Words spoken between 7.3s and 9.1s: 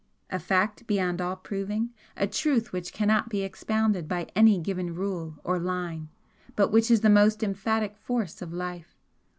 emphatic force of life!